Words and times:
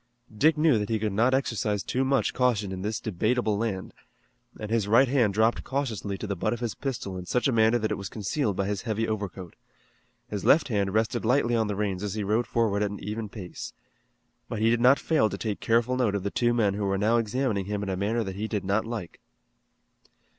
Dick 0.35 0.57
knew 0.57 0.79
that 0.79 0.89
he 0.89 0.97
could 0.97 1.11
not 1.13 1.35
exercise 1.35 1.83
too 1.83 2.03
much 2.03 2.33
caution 2.33 2.71
in 2.71 2.81
this 2.81 2.99
debatable 2.99 3.55
land, 3.55 3.93
and 4.59 4.71
his 4.71 4.87
right 4.87 5.07
hand 5.07 5.31
dropped 5.35 5.63
cautiously 5.63 6.17
to 6.17 6.25
the 6.25 6.35
butt 6.35 6.53
of 6.53 6.59
his 6.59 6.73
pistol 6.73 7.15
in 7.19 7.27
such 7.27 7.47
a 7.47 7.51
manner 7.51 7.77
that 7.77 7.91
it 7.91 7.99
was 7.99 8.09
concealed 8.09 8.55
by 8.55 8.65
his 8.65 8.81
heavy 8.81 9.07
overcoat. 9.07 9.55
His 10.27 10.43
left 10.43 10.69
hand 10.69 10.95
rested 10.95 11.23
lightly 11.23 11.55
on 11.55 11.67
the 11.67 11.75
reins 11.75 12.01
as 12.01 12.15
he 12.15 12.23
rode 12.23 12.47
forward 12.47 12.81
at 12.81 12.89
an 12.89 12.99
even 12.99 13.29
pace. 13.29 13.73
But 14.49 14.57
he 14.57 14.71
did 14.71 14.81
not 14.81 14.97
fail 14.97 15.29
to 15.29 15.37
take 15.37 15.59
careful 15.59 15.95
note 15.95 16.15
of 16.15 16.23
the 16.23 16.31
two 16.31 16.51
men 16.51 16.73
who 16.73 16.85
were 16.85 16.97
now 16.97 17.17
examining 17.17 17.65
him 17.65 17.83
in 17.83 17.89
a 17.89 17.95
manner 17.95 18.23
that 18.23 18.35
he 18.35 18.47
did 18.47 18.65
not 18.65 18.85
like. 18.85 19.19